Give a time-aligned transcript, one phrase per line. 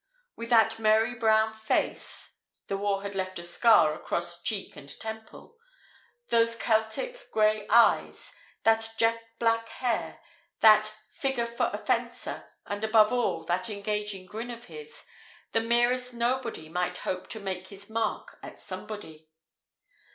[0.35, 5.57] With that merry brown face (the war had left a scar across cheek and temple),
[6.29, 8.33] those Celtic grey eyes,
[8.63, 10.19] that jet black hair,
[10.61, 15.05] that "figure for a fencer," and above all that engaging grin of his,
[15.51, 19.29] the merest Nobody might hope to make his mark as Somebody.